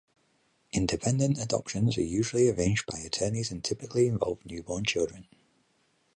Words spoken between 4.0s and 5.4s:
involve newborn children.